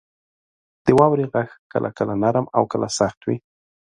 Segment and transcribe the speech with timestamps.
[0.85, 3.37] •د واورې غږ کله کله نرم او کله سخت وي.